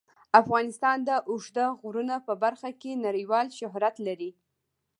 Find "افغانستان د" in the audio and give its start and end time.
0.41-1.11